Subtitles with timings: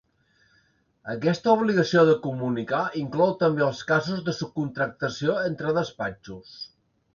[1.15, 6.61] Aquesta obligació de comunicar inclou també els casos de subcontractació entre despatxos.